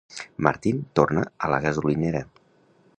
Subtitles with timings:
[0.47, 2.27] Martin torna a la gasolinera.